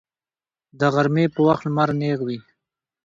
[0.79, 2.39] د غرمې په وخت لمر نیغ وي